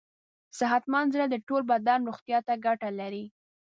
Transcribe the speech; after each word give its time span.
صحتمند 0.59 1.11
زړه 1.13 1.25
د 1.29 1.35
ټول 1.47 1.61
بدن 1.71 1.99
روغتیا 2.09 2.39
ته 2.47 2.53
ګټه 2.65 2.89
لري. 2.99 3.25